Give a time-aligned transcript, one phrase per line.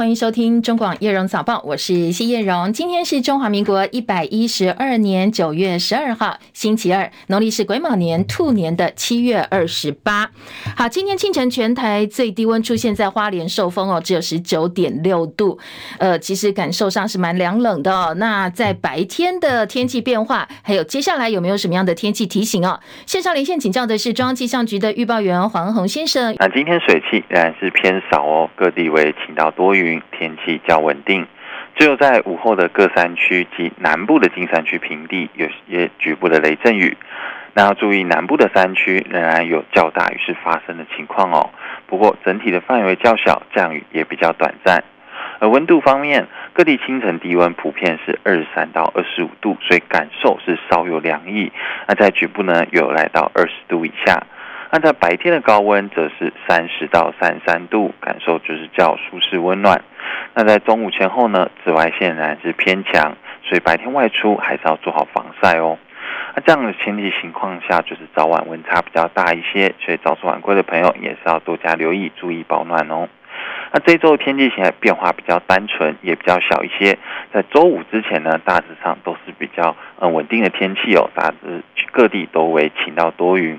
[0.00, 2.72] 欢迎收听中广叶荣早报，我是谢叶荣。
[2.72, 10.30] 今天是中华民国一百一十二年九月十二号，星期二，农历是癸卯年兔年的七月二十八。
[10.74, 15.58] 好，今天清晨全台最低温出现在花莲寿丰哦，只有十九点六度。
[15.98, 18.14] 呃，其实感受上是蛮凉冷的哦。
[18.16, 22.80] 那在白天的天气变化，还有接下来有没有什么样的天气提醒哦？
[23.04, 26.34] 线上连线请教的是中央气象局的预报员黄宏先生。
[26.38, 31.26] 那今天水汽仍然是偏少哦，各地为晴到多云，天气较稳定。
[31.76, 36.96] 只有在午后的各山区及南部的金山区平地有些局部的雷阵雨。
[37.54, 41.50] 那要注意，南部的山区仍然有较大雨势发生的情况哦。
[41.86, 44.84] 不过整体的范围较小，降雨也比较短暂。
[45.40, 51.50] 而温度方面，各地清晨低温普遍是二十三到二十五度，所以感受是稍有凉意。
[51.88, 54.22] 那在局部呢，有来到二十度以下。
[54.72, 59.82] 那在白天的高温则是三十到三十三度，感受就是较舒适温暖。
[60.34, 65.76] 那在中午前后呢，紫外线仍然是偏强，所以白天外出还是要做好防晒哦。
[66.36, 73.08] 那这样的天气情况下，就是早晚温差比较大一些，所以早出晚归的朋友也是要多加留意，注意保暖哦。
[73.72, 76.98] 那这周天气现在变化比较单纯，也比较小一些。
[77.32, 83.58] 在周五之前呢，大致上都是比较嗯稳定的天气哦，大致各地都为晴到多云。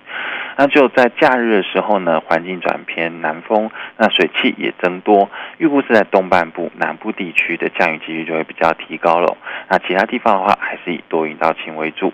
[0.57, 9.37] 那就在假日的时候呢，环境转偏南风，那水汽也增多，预估是在东半部、南部地区的降雨几率就会比较提高了。
[9.69, 12.11] 那其他地方的话，还是以多云到晴为主。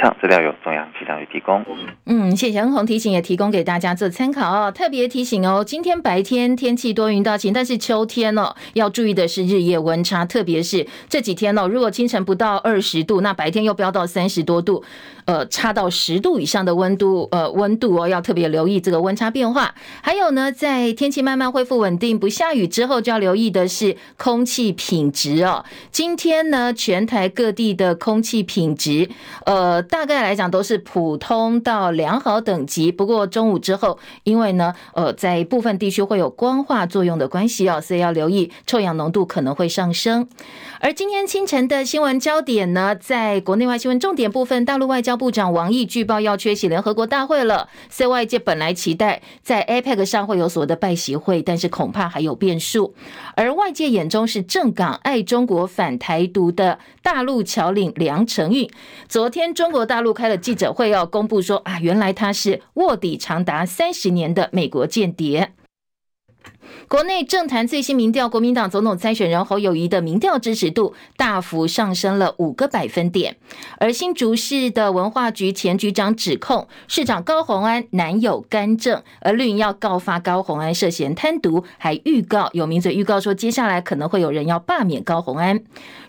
[0.00, 1.64] 上资料由中央气象局提供。
[2.06, 4.70] 嗯，谢谢恩宏提醒，也提供给大家做参考哦。
[4.70, 14.84] 特别提醒哦，今天白天天气多云到晴，但是秋天哦，要注意的是日夜温差，特别是这几天哦，如果清晨不到二十度，那白天又飙到三十多度，
[15.24, 19.74] 呃，差到十度以上的温度，呃，温度哦，要特别留意这个温差变化。
[20.00, 25.64] 还有呢，在天气慢慢恢复稳定、不下雨之后，就要留意的是空气品质哦。
[25.90, 29.08] 今天呢，全台各地的空气品质，
[29.44, 29.84] 呃。
[29.88, 40.28] 大概来讲都是普通到良好等级，不过中午之后，因为呢，呃，在部分地区会有光化作用的关系哦，所以要留意臭氧浓度可能会上升。
[40.80, 47.68] 而今天清晨的新闻焦点呢，在国内外新闻重点部分，大陆外交部长王毅据报要缺席联合国大会了。
[47.90, 52.94] 所以外界本来期待在 APEC 上会有所谓的拜习会，但是恐怕还有变数。
[53.34, 58.70] 而外界眼中是正港爱中国反台独的大陆侨领梁承运，
[59.08, 65.54] 昨天中国大陆开了记者会，要公布说啊，原来他是卧底长达三十年的美国间谍。
[66.88, 73.36] 国内政坛最新民调，国民党总统参选人侯友谊的民调支持度大幅上升了五个百分点。
[73.78, 85.60] 而新竹市的文化局前局长指控市长高虹安男友干政，而绿营要告发高虹安涉嫌贪渎，还预告有名嘴预告说，接下来可能会有人要罢免高虹安。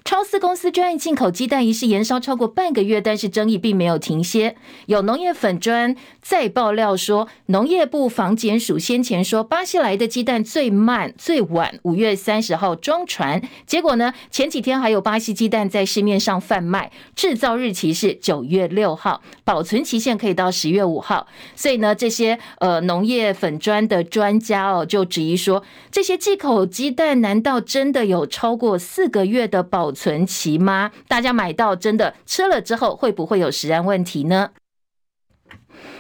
[0.06, 4.56] 超思公司专案进口鸡蛋一事延烧超过半个月，但是争议并没有停歇。
[4.88, 21.28] 有农业粉专再爆料说，农业部防检署先前说巴西来的鸡蛋最慢最晚五月三十号装船，结果呢，前几天还有巴西鸡蛋在市面上贩卖，制造日期是九月六号，保存期限可以到十月五号。
[21.56, 30.92] 所以呢，这些呃农业粉砖的专家哦，就质疑说，这些进口鸡蛋难道真的有超过四个月的保存存期吗？
[31.10, 34.50] 大家买到真的吃了之后，会不会有食安问题呢？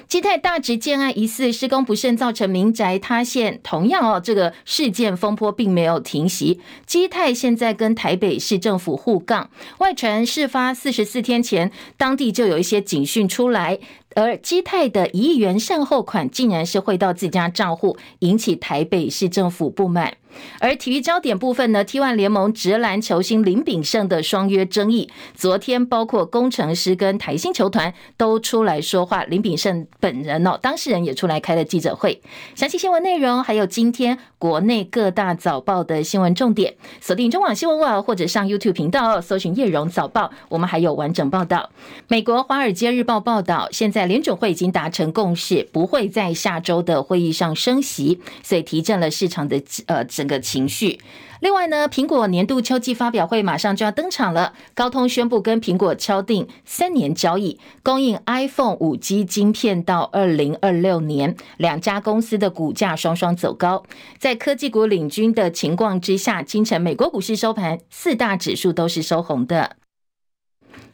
[0.09, 6.59] 基泰大直建案疑似施工不慎造成民宅塌陷，同样哦，这个事件风波并没有停息。
[6.87, 13.77] 基泰现在跟台北市政府互杠，外传事发四十四天前，当地就有一些警讯出来。
[14.15, 20.15] 而基泰的一亿元善后款竟然是汇到自家账户，引起台北市政府不满。
[20.59, 32.21] 而体育焦点部分呢，T1 联盟职篮球星林炳胜的双约争议，昨天包括工程师跟台新球团都出来说话，林炳胜本人哦，当事人也出来开了记者会。
[32.55, 41.71] 详细新闻内容还有今天国内各大早报的新闻重点，锁定中广新闻网或者上 YouTube 频道搜寻叶荣早报，我们还有完整报道。
[42.07, 43.98] 美国华尔街日报报道，现在。
[43.99, 51.01] 在联准会已经达成共识，不会在下周的会议上升息，所以提振了市场的呃整个情绪。
[51.41, 61.35] 另外呢，苹果年度秋季发表会马上就要登场了，高通宣布跟苹果敲定三年交易，供应 iPhone 五 G 晶片到二零二六年。
[61.57, 63.83] 两家公司的股价双双走高，
[64.17, 69.75] 在科技股领军的情况之下，今晨美国股市收盘，四大指数都是收红的。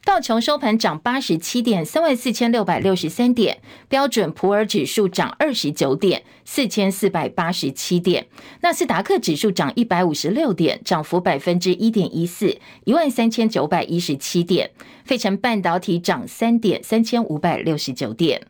[0.06, 3.56] 道琼收盘涨八十七点，三万四千六百六十三点；
[3.90, 8.26] 标准普尔指数涨二十九点，四千四百八十七点；
[8.62, 14.68] 纳斯达克指数涨一百五十六点，涨幅百分之一点一四，一万三千九百一十七点；
[15.06, 18.46] 费城半导体涨三点，三千五百六十九点。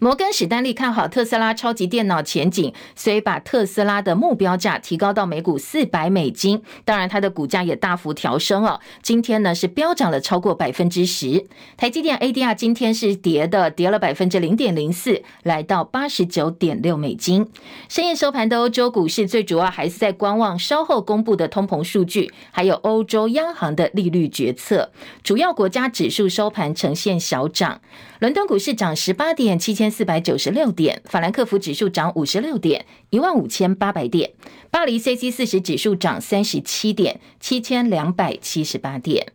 [0.00, 6.62] 摩根史丹利看好特斯拉超级电脑前景，所以把特斯拉的目标价提高到每股四百美金。
[6.84, 8.78] 当然，它的股价也大幅调升哦。
[9.02, 11.44] 今天呢是飙涨了超过百分之十。
[11.76, 17.50] 台积电 ADR 今天是跌的，跌了百分之零点零四，来到八十九点六美金。
[17.88, 24.92] 深夜收盘的欧洲股市最主要还是在观望稍后公布的通膨数据，还有欧洲央行的利率决策。
[25.24, 27.80] 主要国家指数收盘呈现小涨。
[28.18, 34.30] 伦敦股市涨十八点，七千四百九十六点；法兰克福指数涨五十六点，一万五千八百点；
[34.72, 39.32] 巴黎 CAC 四十指数涨三十七点，七千两百七十八点。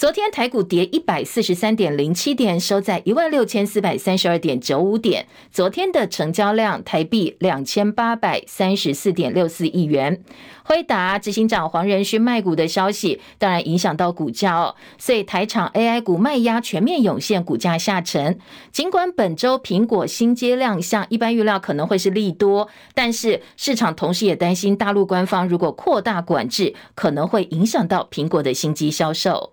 [0.00, 5.26] 昨天台股跌一百四十三点零七点，收在一万六千四百三十二点九五点。
[5.52, 10.24] 昨天的成交量台币两千八百三十四点六四亿元。
[10.64, 14.74] 辉达执行长黄仁勋卖股的消息，当然影响到股价哦。
[14.96, 18.38] 所以台厂 AI 股卖压全面涌现，股价下沉。
[18.72, 29.52] 尽管本周苹果新机亮相，一般预料可能会是利多，但是市场同时也担心大陆官方如果扩大管制，可能会影响到苹果的新机销售。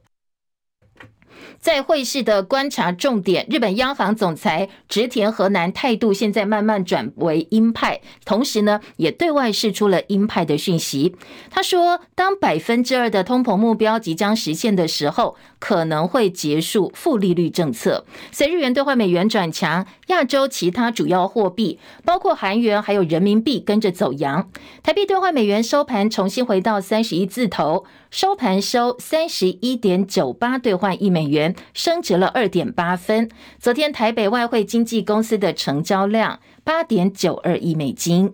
[1.68, 11.18] 在汇市的观察重点，日本央行总裁植田和男态度现在慢慢转为鹰派，同时呢，也对外释出了鹰派的讯息。
[11.50, 18.06] 他说，当百分之二的通膨目标即将实现的时候，可能会结束负利率政策。
[18.32, 24.50] 随日元兑换美元转强，亚洲其他主要货币，包括韩元还有人民币跟着走扬。
[24.82, 27.84] 台币兑换美元收盘重新回到三十一字头。
[28.10, 33.30] 收盘收三十一点九八兑换一美元，升值了二点八分。
[33.60, 38.34] 昨天台北外汇经纪公司的成交量八点九二亿美金。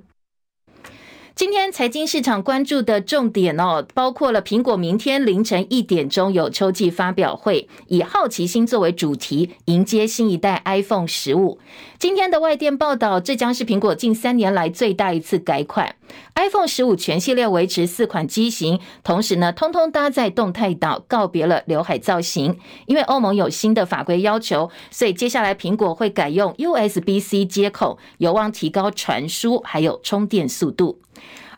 [1.35, 11.57] 今天财经市场关注的重点哦，包括了苹果明天凌晨一点钟有秋季发表会，以好奇心作为主题，迎接新一代 iPhone 十五。
[11.97, 15.95] 今天的外电报道，这将是苹果近三年来最大一次改款。
[16.35, 22.57] iPhone 十五全系列维持四款机型，同时呢，通通搭载动态岛，告别了刘海造型。
[22.85, 30.99] 因为欧盟有新的法规要求，所以接下来苹果会改用 USB-C 接口，有望提高传输还有充电速度。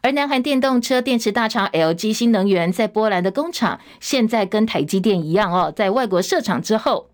[0.01, 7.07] 而南韩电动车电池大厂 LG 新能源在波兰的工厂，现在跟台积电一样哦，在外国设厂之后。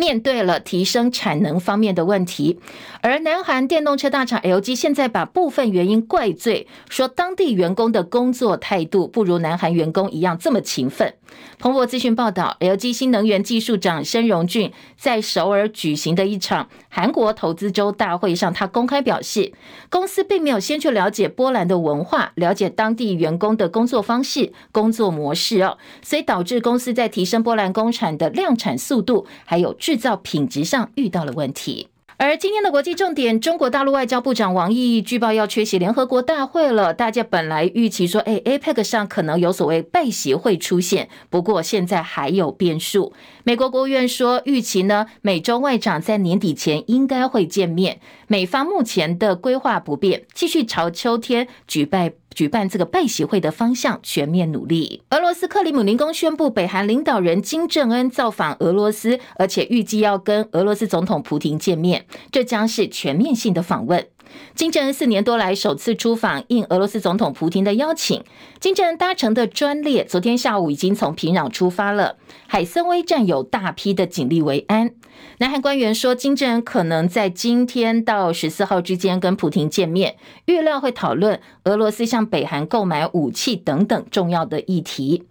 [0.00, 2.58] 面对了提升产能方面的问题，
[3.02, 11.12] 而南韩电动车大厂 LG 现在把部分原因怪罪，说当地员工的工作态度不如南韩员工一样这么勤奋。
[11.58, 19.52] 彭博资讯报道，LG 新能源技术长申荣俊在首尔举行的一场韩国投资周大会上，他公开表示，
[19.90, 31.88] 公司并没有先去了解波兰的文化，了解当地员工的工作方式、工作模式哦，所以导致公司在提升波兰工厂的量产速度，还有制造品质上遇到了问题。
[32.22, 36.92] 而今天的国际重点，中国大陆外交部长王毅据报要缺席联合国大会了。
[36.92, 43.14] 大家本来预期说，哎，APEC 上可能有所谓拜习会出现，不过现在还有变数。
[43.42, 48.00] 美国国务院说，预期呢，美中外长在年底前应该会见面。
[48.26, 52.19] 美方目前的规划不变，继续朝秋天举办。
[52.34, 55.02] 举办这个拜习会的方向全面努力。
[55.10, 64.06] 俄罗斯克里姆林宫宣布，北韩领导人金正恩造访俄罗斯，而且预计要跟俄罗斯总统普廷见面，这将是全面性的访问。
[64.54, 68.22] 金正恩四年多来首次出访，应俄罗斯总统普京的邀请，
[68.58, 72.16] 金正恩搭乘的专列昨天下午已经从平壤出发了。
[72.46, 74.90] 海参崴站有大批的警力维安。
[75.38, 85.24] 南韩官员说，金正恩可能在今天到十四号之间跟普京见面，预料会讨论俄罗斯向北韩购买武器等等重要的议题。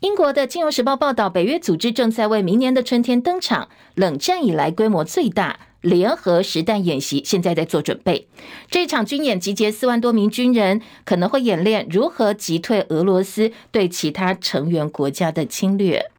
[0.00, 5.58] 英国的《金融时报》报道，北约组织正在为明年的春天登场，冷战以来规模最大。
[5.84, 8.26] 联合实弹演习现在在做准备，
[8.70, 16.10] 这场军演集结四万多名军人，可能会演练如何击退俄罗斯对其他成员国家的侵略。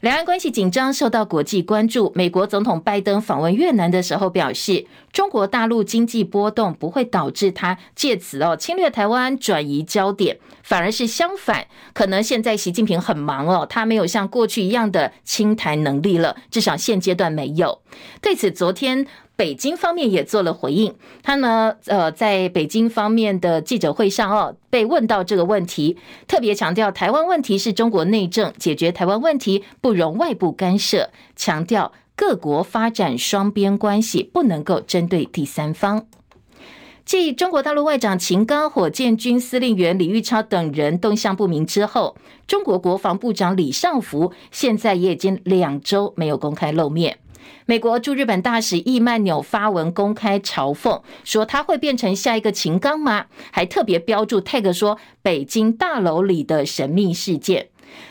[0.00, 2.12] 两岸关系紧张，受到国际关注。
[2.14, 17.80] 美国总统拜登访问越南的时候表示，中国大陆经济波动不会导致他借此哦侵略台湾，转移焦点，反而是相反，可能现在习近平很忙哦，他没有像过去一样的清台能力了，至少现阶段没有。
[18.20, 20.94] 对此，昨天北京方面也做了回应。
[21.22, 25.96] 他呢，呃，在北京方面的记者会上哦，被问到这个问题，
[26.28, 36.06] 特别强调台湾问题是中国内政，解决台湾问题不容外部干涉，强调各国发展双边关系不能够针对第三方。
[37.04, 47.18] 继中国大陆外长秦刚、火箭军司令员李玉超等人动向不明之后，中国国防部长李尚福现在也已经两周没有公开露面。
[47.66, 53.26] 美国驻日本大使易曼纽发文公开嘲讽，说他会变成下一个秦刚吗？
[53.50, 57.68] 还特别标注 tag 说北京大楼里的神秘事件。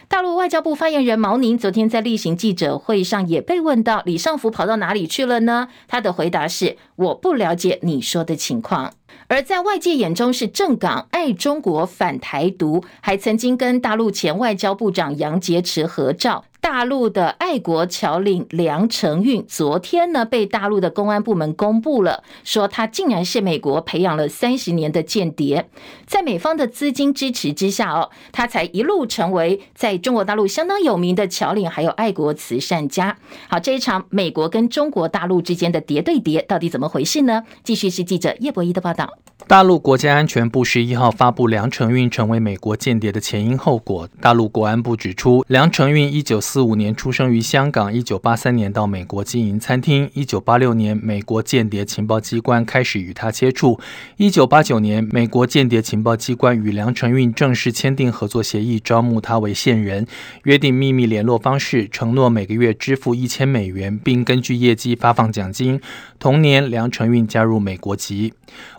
[0.07, 5.67] 大陆外交部发言人毛宁昨天在例行记者会上也被问到李尚福跑到哪里去了呢？
[5.87, 8.93] 他的回答是：我不了解你说的情况。
[9.27, 16.45] 而在外界眼中是正港爱中国反台独，还曾经跟大陆前外交部长杨洁篪合照。
[16.61, 25.67] 大陆的爱国侨领梁承运昨天呢，被大陆的公安部门公布了，说他竟然是美国培养了三十年的间谍，
[26.05, 33.17] 在美方的资金支持之下哦，他才一路成为在中国大陆相当有名的侨领，还有爱国慈善家。
[33.49, 37.43] 好，这一场美国跟中国大陆之间的谍对谍，到底怎么回事呢？
[37.65, 39.02] 继续是记者叶博一的报道。
[39.45, 44.07] 大陆国家安全部十一号发布梁承运成为美国间谍的前因后果。
[44.21, 53.79] 大陆国安部指出，梁承运一九四五年出生于香港，一九八三年到美国经营餐厅，一九八六年美国间谍情报机关开始与他接触，
[54.15, 60.07] 一九八九年美国间谍情报机关与梁承运正式签订合作协议，招募他为线人，
[60.45, 65.81] 约定秘密联络方式，承诺每个月支付一千美元，并根据业绩发放奖金。
[66.23, 68.33] 同年，梁承运加入美国籍。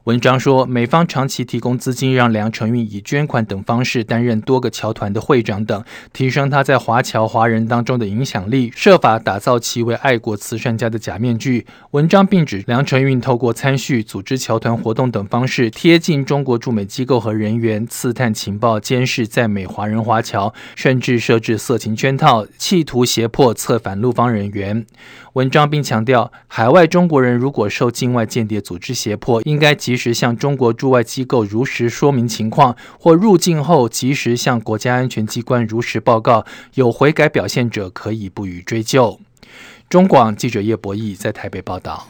[0.05, 5.85] 文章说，美方长期提供资金，让梁承运以捐款等方式担任多个侨团的会长等，
[6.15, 11.67] 提升他在华侨华人当中的影响力，设法打造其为爱国慈善家的假面具。
[11.91, 24.87] 文章并指，梁承运透过参叙、组织侨团活动等方式，贴近中国驻美机构和人员，刺探情报、监视在美华人华侨，甚至设置色情圈套，企图胁迫策反陆方人员。
[25.35, 36.47] 文章并强调，海外中国人如果受境外间谍组织胁迫，应该及时向中国驻外机构如实说明情况，或入境后及时向国家安全机关如实报告。
[36.75, 39.19] 有悔改表现者可以不予追究。
[39.89, 42.07] 中广记者叶博弈在台北报道。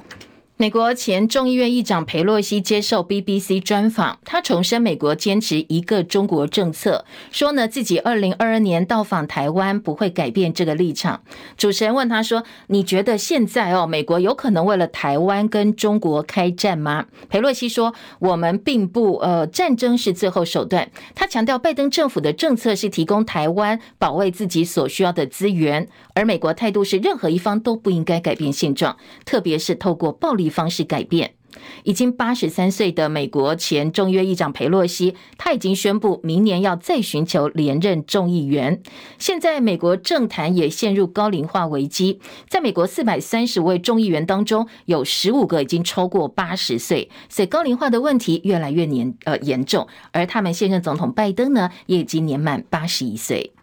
[0.64, 11.23] 美国前众议院议长裴洛西接受 BBC 专访，他重申美国坚持一个中国政策，说呢自己二零二二年到访台湾不会改变这个立场。
[11.59, 30.53] 主持人问他说：“你觉得现在哦，美国有可能为了台湾跟中国开战吗？”裴洛西说：“我们并不，呃，战争是最后手段。”他强调，拜登政府的政策是提供台湾保卫自己所需要的资源，而美国态度是任何一方都不应该改变现状，特别是透过暴力。
[30.54, 31.34] 方式改变，
[31.82, 38.80] 已经八十三岁的美国前众议院议长佩洛西，他已经宣布明年要再寻求连任众议员。
[39.18, 49.88] 现在美国政坛也陷入高龄化危机，在美国四百三十位众议员当中，有十五个已经超过八十岁，所以高龄化的问题越来越严呃严重。
[50.12, 53.53] 而他们现任总统拜登呢，也已经年满八十一岁。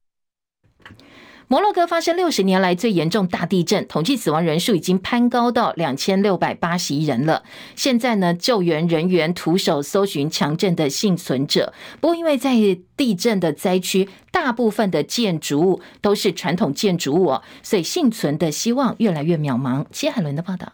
[1.51, 7.43] 摩洛哥发生六十年来最严重大地震，统计死亡人数已经攀高到两千六百八十一人了。
[7.75, 11.73] 现在呢，救援人员徒手搜寻强震的幸存者。
[11.99, 12.55] 不过，因为在
[12.95, 19.85] 地震的灾区，大部分的建筑物都是传统建筑物哦，所以幸存的希望越来越渺茫。
[19.91, 20.71] 齐海伦的报道。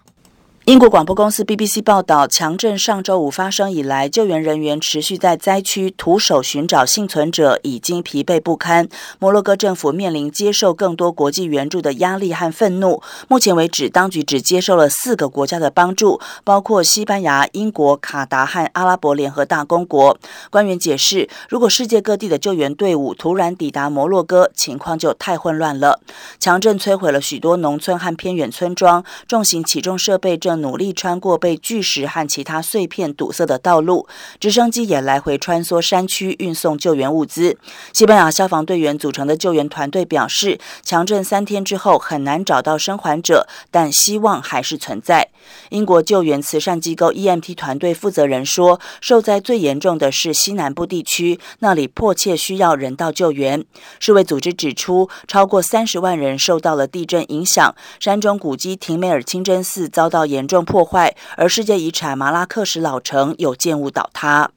[0.67, 8.89] 英国广播公司 BBC 报道，强震上周五发生以来，救援人员持续在灾区徒手寻找幸存者，已经疲惫不堪。
[9.17, 13.01] 摩洛哥政府面临接受更多国际援助的压力和愤怒。
[13.29, 20.19] 目前为止，当局只接受了四个国家的帮助，包括西班牙、英国、卡达和阿拉伯联合大公国。
[20.49, 26.01] 官员解释，如果世界各地的救援队伍突然抵达摩洛哥，情况就太混乱了。
[26.37, 34.07] 强震摧毁了许多农村和偏远村庄，重型起重设备正努力穿过被巨石和其他碎片堵塞的道路，
[34.39, 37.57] 直升机也来回穿梭山区运送救援物资。
[37.93, 45.29] 西班牙消防队员组成的救援团队表示，强震三天之后很难找到生还者，但希望还是存在。
[45.69, 53.63] 英国救援慈善机构 EMT 团队负责人说，受灾最严重的是西南部地区，那里迫切需要人道救援。
[53.99, 64.51] 世卫组织指出，超过三十万人受到了地震影响，山中古迹廷梅尔清真寺遭到严重破坏，而世界遗产马拉克什老城有建物倒塌。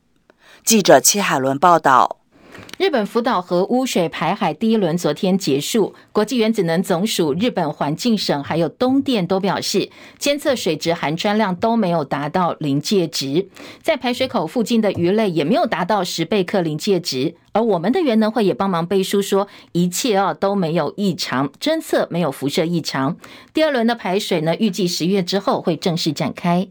[0.65, 2.20] 记者戚海伦报道。
[2.81, 13.51] 日本福岛核污水排海第一轮昨天结束，国际原子能总署、日本环境省还有东电都表示，监测水质含氚量都没有达到临界值，
[13.83, 17.35] 在排水口附近的鱼类也没有达到十贝克临界值。
[17.53, 23.19] 而我们的原能会也帮忙背书说，一切啊都没有异常，侦测没有辐射异常。
[23.53, 26.67] 第二轮的排水呢，预计十月之后会正式展开。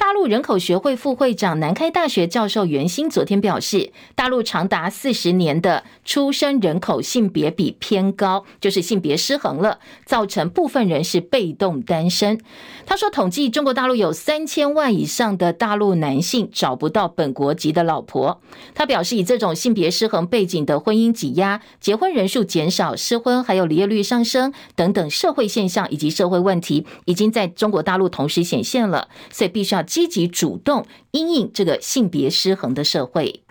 [0.00, 12.40] 大陆人口学会副会长、南开大学教授袁新昨天表示，大陆长达四十年的出生人口性别比偏高，就是性别失衡了，造成部分人是被动单身。
[12.86, 18.40] 他说，统计中国大陆有三千万以上的大陆男性找不到本国籍的老婆。
[18.74, 29.84] 他表示，以这种性别失衡背景的婚姻挤压、结婚人数减少、失婚还有离业率上升等等社会现象以及社会问题，已经在中国大陆同时显现了，所以必须要。
[29.90, 33.42] 积极主动因应这个性别失衡的社会。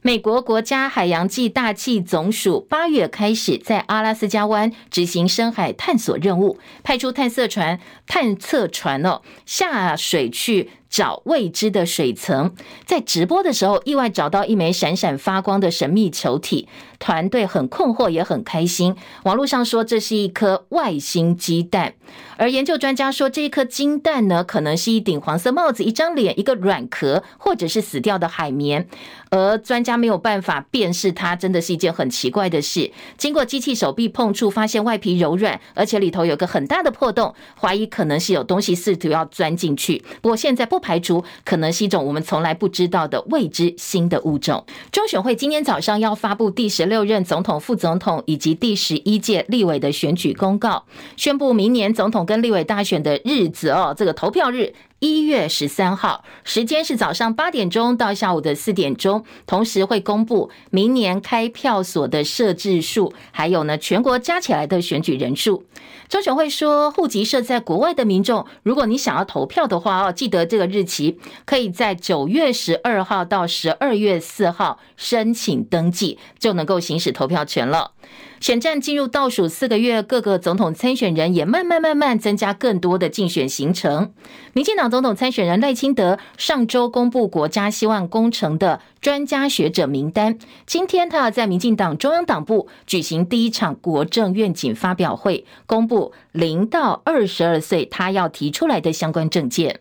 [0.00, 10.70] 美国国家海洋暨大气总署八月开始在阿拉斯加湾执行深海探索任务，派出探测船、探测船哦下水去。
[10.90, 12.54] 找未知的水层，
[12.86, 16.66] 在直播的时候意外找到一枚闪闪发光的神秘球体，
[16.98, 18.96] 团队很困惑也很开心。
[19.24, 21.92] 网络上说这是一颗外星鸡蛋，
[22.38, 28.88] 而研究专家说这一颗金蛋呢，可能是一顶黄色帽子、一张脸、一个软壳，或者是死掉的海绵。
[29.30, 32.90] 而专家没有办法辨识它，真的是一件很奇怪的事。
[33.18, 40.02] 经过机器手臂碰触，发现外皮柔软，而且里头有个很大的破洞，怀疑可能是有东西试图要钻进去。
[40.22, 40.77] 不过现在不。
[40.78, 44.64] 不排除可能是一种我们从来不知道的未知新的物种。
[44.92, 50.84] 中选会今天早上要发布第十六任总统、副总统以及第十一届立委的选举公告，
[51.16, 54.72] 宣布明年总统跟立委大选的日子哦，这个投票日。
[55.00, 65.64] 一月十三号，时间是早上八点钟到下午的四点钟，同时会公布明年开票所的设置数，还有呢全国加起来的选举人数。
[66.08, 77.92] 中选会说，户籍设在国外的民众，如果你想要投票的话哦，记得这个日期，可以在九月十二号到十二月四号申请登记，就能够行使投票权了。
[78.40, 84.12] 选战进入倒数四个月，各个总统参选人也慢慢慢慢增加更多的竞选行程。
[84.52, 99.80] 民进党总统参选人赖清德上周公布国家希望工程的专家学者名单，今天他要在民进党中央党部举行第一场国政愿景发表会，公布零到二十二岁他要提出来的相关政见。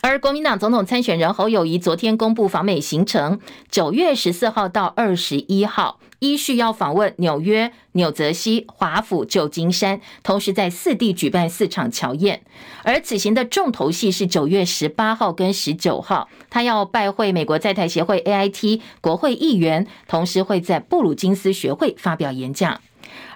[0.00, 12.42] 而国民党总统参选人侯友宜昨天公布访美行程，九月十四号到二十一号，依序要访问纽约、纽泽西、华府、旧金山，同时在四地举办四场侨宴。
[12.84, 22.80] 而此行的重头戏是九月十八号跟十九号，他要拜会美国在台协会 AIT 国会议员，同时会在布鲁金斯学会发表演讲。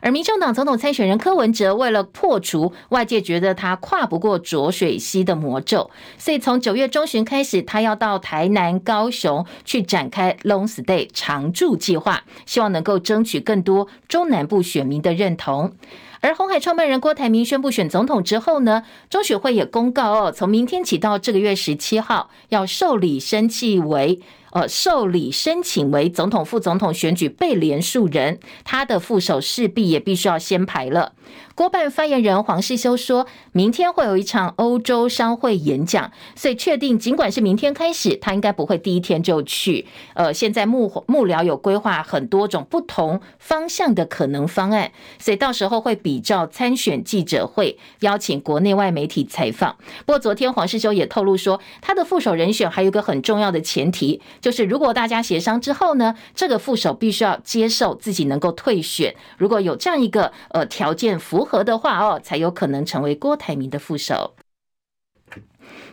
[0.00, 15.72] 而民众党总统参选人柯文哲为了破除外界觉得他跨不过浊水溪的魔咒，所以从九月中旬开始，他要到台南、高雄去展开 Long Stay 常住计划，希望能够争取更多中南部选民的认同。
[16.20, 24.20] 而红海创办人郭台铭宣布选总统之后呢，中选会也公告哦，从明天起到这个月十七号要受理申请为。
[24.52, 31.14] 呃，受理申请为总统、副总统选举被连署人，他的副手势必也必须要先排了。
[31.54, 39.86] 郭办发言人黄世修说，明天会有一场欧洲商会演讲，所以确定，尽管是明天开始，他应该不会第一天就去。
[40.14, 49.76] 呃，现在幕幕僚有规划很多种不同方向的可能方案，所以到时候会比照参选记者会，邀请国内外媒体采访。
[50.06, 59.14] 不过昨天黄世修也透露说，他的副手人选还有一个很重要的前提，就是如果大家协商之后呢，这个副手必须要接受自己能够退选。
[59.36, 61.41] 如果有这样一个呃条件符。
[61.42, 64.36] 如何的话哦，才有可能成为郭台铭的副手。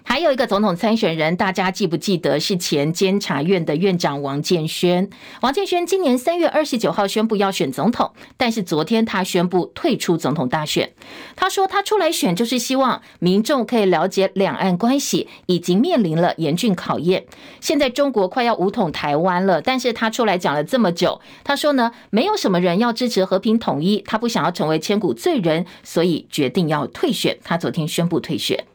[0.03, 5.07] 还有一个总统参选人，大家记不记得是前监察院的院长王建煊？
[5.41, 10.91] 王建煊今年三月二十九号宣布要选总统，但是昨天他宣布退出总统大选。
[11.35, 17.25] 他说他出来选就是希望民众可以了解两岸关系已经面临了严峻考验。
[17.62, 27.38] 现在中国快要武统台湾了，但是他出来讲了这么久，他说呢，没有什么人要支持和平统一，他不想要成为千古罪人，所以决定要退选。
[27.43, 28.65] 他昨天宣布退选。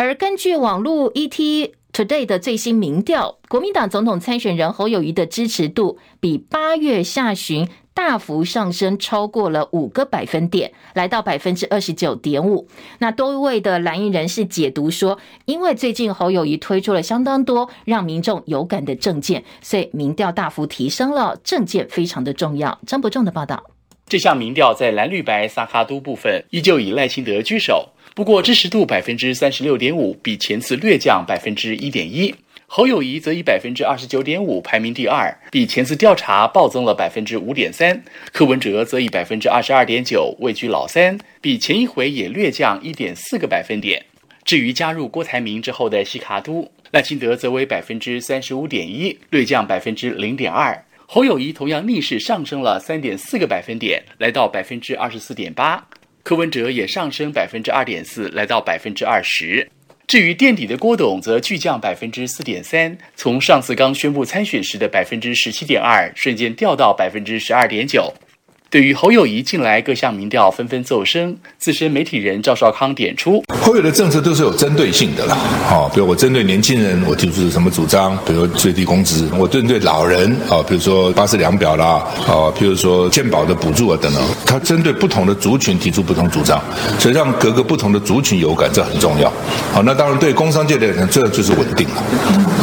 [0.00, 12.68] 而根据网络 ET Today 的最新民调，国民党总统参选人侯友宜的支持度比八月下旬大幅上升，超过了五个百分点，来到百分之二十九点五。
[13.00, 22.78] 那多位的蓝营人士解读说，因为最近侯友宜推出了相当多让民众有感的政见，所以民调大幅提升了，政见非常的重要。
[22.86, 23.64] 张伯仲的报道。
[24.06, 32.34] 这项民调在蓝绿白萨哈都部分依旧以赖清德居首，不过支持度百分之三十六点五，比前次略降百分之一点一。
[32.66, 38.02] 侯友谊则以百分之二十九点五排名第二，比前次调查暴增了百分之五点三。
[38.32, 44.04] 柯文哲则以百分之二十二点九位居老三，比前一回也略降一点四个百分点。
[44.44, 50.76] 至于加入郭台铭之后的西卡都，赖清德则为百分之三十五点一，略降百分之零点二。
[51.10, 55.87] 侯友谊同样逆势上升了三点四个百分点，来到百分之二十四点八。
[56.28, 59.66] 柯文哲也上升百分之二点四，来到百分之二十。
[60.06, 68.12] 至于垫底的郭董，则巨降百分之四点三，从上次刚宣布参选时的百分之十七点二，瞬间掉到百分之十二点九。
[68.70, 75.38] 对于侯友谊近来各项民调纷纷奏升，资深媒体人赵少康点出：侯友的政策都是有针对性的啦，
[75.70, 86.62] 哦，比如我针对年轻人，我提出什么主张，比如最低工资；我针对老人，哦，比如说八十两表啦，哦，比如说健保的补助啊等等，他针对不同的族群提出不同主张，
[86.98, 89.32] 所以让各个不同的族群有感，这很重要。
[89.72, 92.04] 好，那当然对工商界的人，这就是稳定了。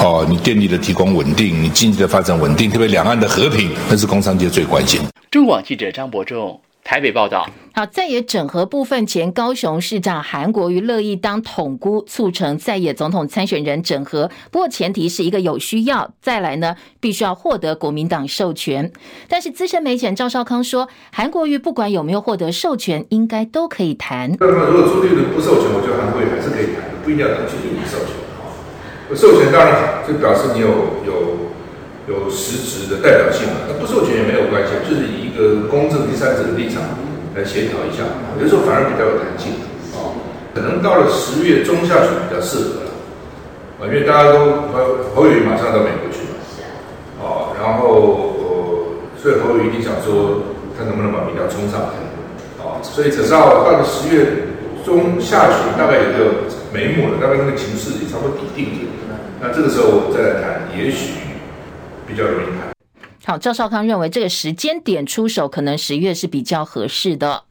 [0.03, 5.01] 哦，你电力的提供稳定，你经济的发展稳定，特别两岸的和平，那是工商界最关心。
[5.31, 7.47] 中广记者张伯仲台北报道。
[7.73, 14.29] 好，在野整合部分，前高雄市长韩国瑜乐意当统姑，促成在野总统参选人整合。
[14.51, 18.91] 不过前提是一个有需要，再来呢，必须要获得国民党授权。
[19.29, 24.35] 但是资深媒体人赵少康说，韩国瑜不管有没有获得授权，应该都可以谈。
[24.37, 29.15] 那么如果朱立伦不授权，我觉得韩国瑜还是可以谈，不一定要等朱立伦授权。
[29.15, 30.67] 授权当然好，就表示你有
[31.07, 31.35] 有。
[32.07, 33.65] 有实质的代表性嘛？
[33.67, 36.81] 那不授权也没有关系，就是以一个公正第三者的立场
[37.35, 38.03] 来协调一下，
[38.39, 39.53] 有时候反而比较有弹性
[39.93, 40.15] 啊。
[40.55, 42.91] 可能到了十月中下旬比较适合了
[43.79, 44.39] 啊，因为大家都
[44.71, 46.39] 侯侯宇马上到美国去了
[47.19, 48.31] 啊，然后
[49.21, 50.41] 所以侯宇一定想说
[50.77, 51.91] 他能不能把民调冲上来
[52.63, 54.47] 啊，所以只要到了十月
[54.85, 61.19] 中下旬，大概有个眉目了，大概那个情势也差不多底定了，那这个时候再来谈，也许。
[62.07, 62.64] 比较容易谈。
[63.27, 67.41] 好，赵少康认为这个时间点出手，可能十月是比较合适的。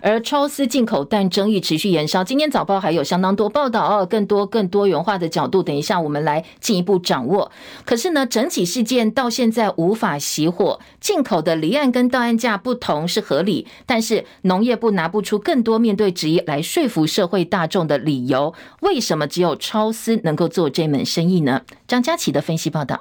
[0.00, 7.52] 而超丝进口蛋争议持续延烧，今天早报还有相当多报道哦，更多更多元化的角度，等一下我们来进一步掌握。
[7.84, 21.60] 可是呢，整体事件到现在无法熄火，进口的离岸跟到岸价不同是合理，但是农业部拿不出更多面对质疑来说服社会大众的理由，为什么只有超丝能够做这门生意呢？
[21.86, 23.00] 张佳琪的分析报道。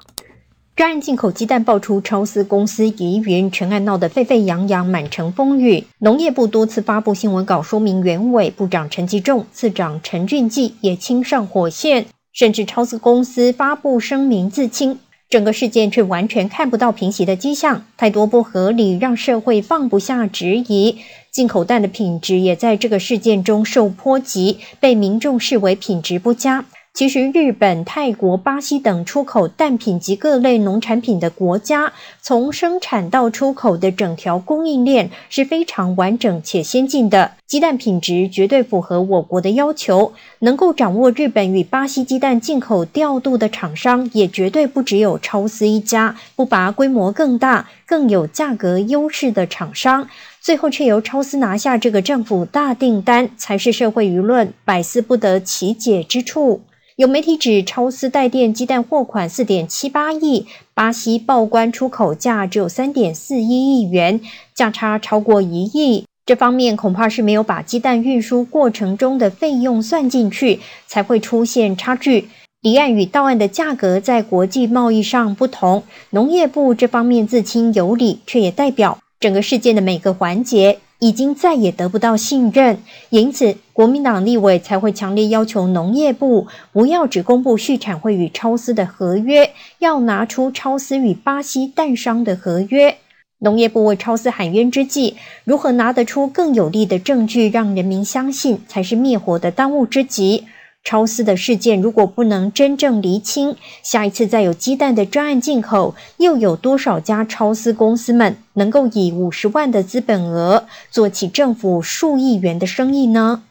[0.79, 5.83] 专案进口鸡蛋爆出超丝公司疑云，全案闹得沸沸扬扬，满城风雨。
[5.97, 14.97] 农业部多次发布新闻稿说明原委，部长陈吉仲、次长陈俊记也亲上火线，甚至超丝公司发布声明自清。
[15.29, 20.99] 整个事件却完全看不到平息的迹象，太多不合理，让社会放不下质疑。
[21.29, 26.63] 进口蛋的品质也在这个事件中受波及，被民众视为品质不佳。
[26.93, 37.38] 其实，日本、泰国、巴西等出口蛋品及各类农产品的国家，从生产到出口的整条供应链是非常完整且先进的。
[37.49, 40.13] 鸡蛋品质绝对符合我国的要求。
[40.41, 46.15] 能够掌握日本与巴西鸡蛋进口调度的厂商，也绝对不只有超丝一家。
[46.35, 50.07] 不拔规模更大、更有价格优势的厂商，
[50.39, 56.61] 最后却由超丝拿下这个政府大订单，才是社会舆论百思不得其解之处。
[56.97, 64.21] 有媒体指，超丝代垫鸡蛋货款四点七八亿，巴西报关出口价只有三点四一亿元，
[64.53, 66.05] 价差超过一亿。
[66.29, 72.29] 这方面恐怕是没有把鸡蛋运输过程中的费用算进去，才会出现差距。
[72.61, 80.77] 离岸与到岸的价格在国际贸易上不同，农业部这方面自清有理，却也代表整个事件的每个环节。
[80.99, 82.77] 已经再也得不到信任，
[83.09, 92.97] 因此国民党立委才会强烈要求农业部不要只公布畜产会与超丝的合约，要拿出超丝与巴西蛋商的合约。
[93.39, 100.45] 农业部为超丝喊冤之际，如何拿得出更有力的证据，让人民相信，才是灭火的当务之急。
[100.81, 113.43] 超丝的事件如果不能真正厘清，下一次再有鸡蛋的专案进口，又有多少家超丝公司们能够以五十万的资本额做起政府数亿元的生意呢？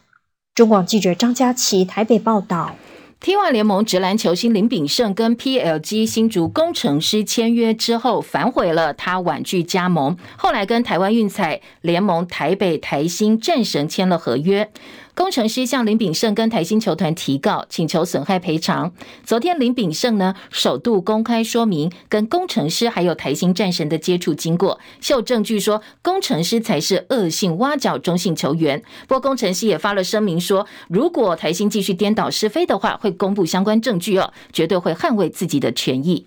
[0.55, 2.75] 中广记者张佳琪台北报道。
[3.21, 14.71] T1 联盟直篮球星林炳胜跟 PLG 新竹工程师签约之后，反悔了，他婉拒加盟，后来跟台湾运彩联盟台北台新战神签了合约。
[15.19, 18.93] 工程师向林炳胜跟台新球团提告，请求损害赔偿。
[19.25, 28.81] 昨天林炳胜呢，首度公开说明跟工程师还有台新战神的接触经过，秀证据说工程师才是恶性挖角中信球员。
[29.09, 36.25] 不过工程师也发了声明说，如果台新继续颠倒是非的话，会公布相关证据哦，绝对会捍卫自己的权益。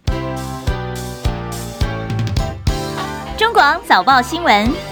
[3.39, 4.92] 中广早报新闻。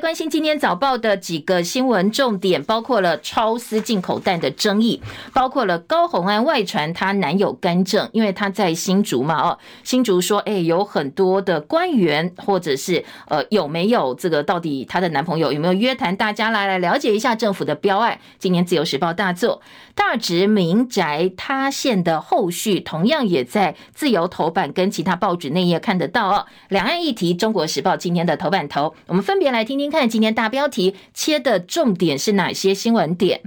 [0.00, 5.00] 关心今天早报的几个新闻重点，包括了超丝进口蛋的争议，
[5.34, 18.18] 包括了高虹安外传她男友干政，因为她在新竹嘛，哦，新竹说，哎，有很多的官员或者是呃有没有这个到底她的男朋友有没有约谈，大家来来了解一下政府的标案。
[18.38, 19.60] 今年自由时报大作，
[20.00, 26.46] 大直民宅塌陷的后续，同样也在自由头版跟其他报纸内页看得到哦。
[26.68, 29.78] 两岸议题，中国时报今天的头版头，我们分别来听。
[29.78, 33.42] 听看今天大标题切的重点是哪些新闻点？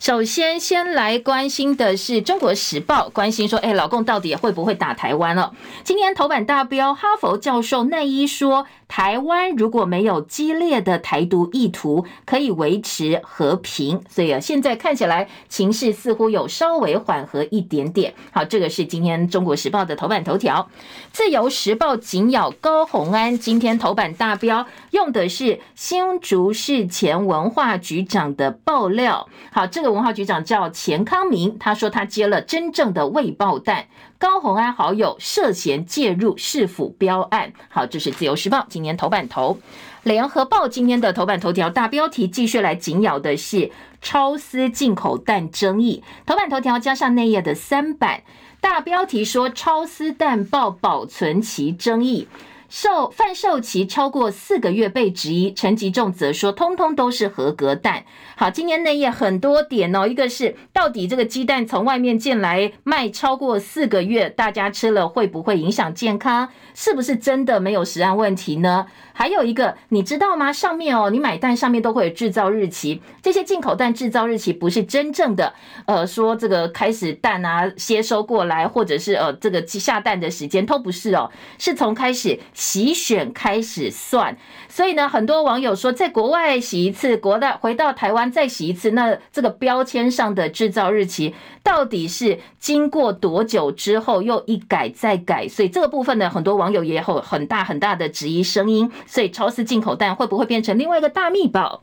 [0.00, 5.52] 首先，先来关心的是《中国时报》，关心说，哎，老共到底会不会打台湾了？
[5.84, 8.66] 今天头版大标，哈佛教授奈伊说。
[8.88, 14.02] 台湾如果没有激烈的台独意图，可以维持和平。
[14.08, 18.14] 所以啊，现在看起来情势似乎有稍微缓和一点点。
[18.32, 20.68] 好，这个是今天中国时报的头版头条。
[21.12, 29.28] 自由时报紧咬高虹安，今天头版大标用的是新竹市前文化局长的爆料。
[29.52, 33.86] 好，这个文化局长叫钱康明，他说他接了真正的未爆弹。
[34.18, 39.58] 高虹安好友涉嫌介入市府标案，好，这是自由时报今年头版头。
[40.04, 48.22] 联合报今天的头版头条大标题继续来紧咬的是超丝进口蛋争议，头版头条加上内页的三版
[48.60, 52.28] 大标题说超丝蛋报保存其争议。
[52.68, 58.04] 售贩售期超过四个月被质疑，陈吉仲则说，通通都是合格蛋。
[58.36, 66.50] 好，今年内页很多点哦，一个是到底这个鸡蛋从外面进来卖超过四个月，大家吃了会不会影响健康？
[66.74, 68.86] 是不是真的没有食安问题呢？
[69.14, 70.52] 还有一个，你知道吗？
[70.52, 75.54] 上面哦，你买蛋上面都会有制造日期，这些进口蛋制造日期不是真正的，
[75.86, 84.36] 呃，说这个开始蛋啊接收过来，或者是呃这个下蛋的时间都不是哦，是从开始洗选开始算。
[84.68, 95.46] 所以呢，很多网友说，在国外洗一次，国外回到台湾再洗一次，那这个标签上的制造日期到底是经过多久之后又一改再改？
[95.46, 98.90] 所以这个部分呢，很多网友也有很大很大的质疑声音。
[99.06, 101.82] 所以超市进口蛋会不会变成另外一个大秘宝？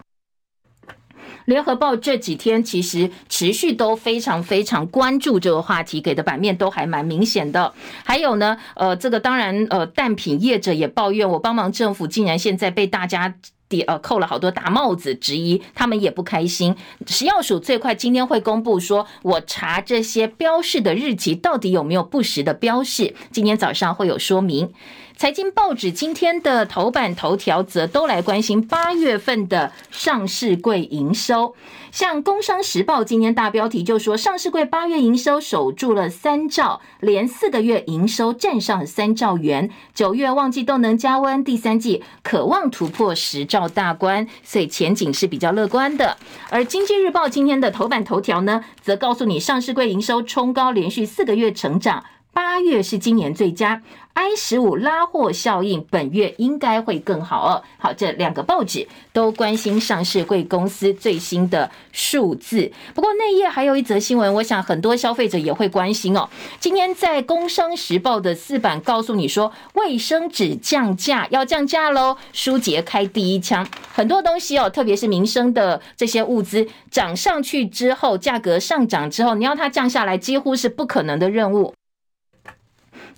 [1.46, 7.74] 联合报这几天其实持续都非常非常关注这个话题，给的版面都还蛮明显的。
[8.04, 13.36] 还有呢，呃，这个当然，呃，蛋品业者也抱怨，我帮忙政府竟然现在被大家
[13.70, 16.76] 抵呃扣了好多大帽子，质疑他们也不开心。
[17.08, 24.72] 食药署最快今天会公布，说我查这些标示的日期到底有没有不实的标示，今天早上会有说明。
[25.18, 31.56] 财经报纸今天的头版头条则都来关心八月份的上市柜营收，
[31.90, 46.18] 像《工商时报》今天大标题就说，上市柜八月营收守住了三兆，连四个月营收站上三兆元，九月旺季都能加温，第三季可望突破十兆大关，所以前景是比较乐观的。
[46.50, 53.82] 而《经济日报》今天的头版头条呢，则告诉你上市柜营收冲高，连续四个月成长，八月是今年最佳。
[54.16, 57.62] I 十五拉货效应，本月应该会更好哦。
[57.78, 62.72] 好，这两个报纸都关心上市贵公司最新的数字。
[62.94, 66.30] 不过内页还有一则新闻，我想很多消费者也会关心哦。
[66.62, 73.68] 今天在《工商时报》的四版告诉你说，卫生纸降价要降价喽，舒洁开第一枪。
[73.94, 81.74] 很多东西哦，特别是民生的这些物资涨上去之后，价格上涨之后，你要它降下来，几乎是不可能的任务。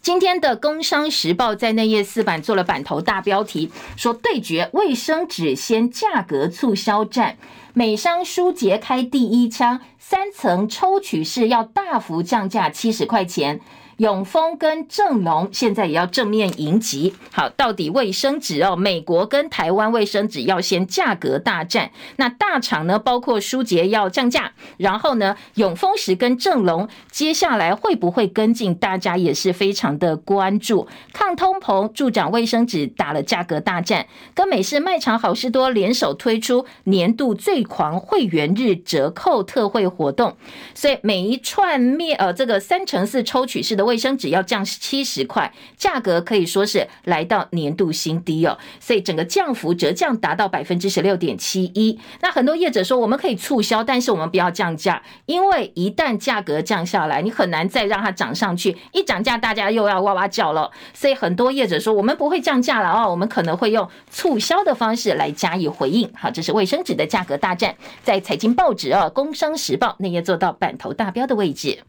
[0.01, 7.37] 今天的《工商时报》在内页四版做了版头大标题，说对决卫生纸先价格促销战，
[7.73, 13.59] 美商舒洁开第一枪，三层抽取式要大幅降价七十块钱。
[13.97, 17.15] 永丰跟正隆现在也要正面迎击。
[17.31, 21.91] 好，到底卫生纸哦，美国跟台湾卫生纸要先价格大战。
[22.17, 28.67] 那大厂呢，包括舒洁要降价，然后呢，永丰时跟正隆接下来会不会跟进？
[28.75, 30.87] 大家也是非常的关注。
[31.11, 34.05] 抗通膨助长卫生纸打了价格大战，
[34.35, 40.37] 跟美式卖场好市多联手推出年度最狂会员日折扣特惠活动，
[40.75, 48.57] 所以每一串面呃这个三乘四抽取式的卫生纸要降七十块，价格可以说是来到年度新低哦。
[48.81, 51.97] 所以整个降幅折降达到百分之十六点七一。
[52.21, 58.77] 那很多业者说我们可以促销，但是我们不要降价，因为一旦价格降下来，你很难再让它涨上去。
[58.91, 60.69] 一涨价，大家又要哇哇叫了。
[60.93, 66.11] 所以很多业者说我们不会降价了哦，我们可能会用促销的方式来加以回应。
[66.13, 71.79] 好，这是卫生纸的价格大战，在财经报纸啊，《工商时报》那页做到版头大标的位置。